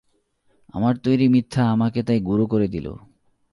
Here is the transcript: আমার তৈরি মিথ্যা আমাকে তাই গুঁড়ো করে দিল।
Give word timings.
আমার 0.73 0.95
তৈরি 0.97 1.27
মিথ্যা 1.27 1.63
আমাকে 1.71 1.99
তাই 2.03 2.19
গুঁড়ো 2.19 2.45
করে 2.45 2.67
দিল। 2.67 2.87